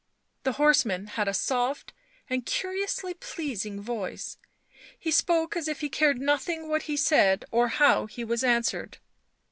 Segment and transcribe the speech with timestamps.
[0.41, 1.93] The horseman had a soft
[2.27, 4.37] and curiously pleasing voice;
[4.97, 8.97] he spoke as if he cared nothing what he said or how he was answered.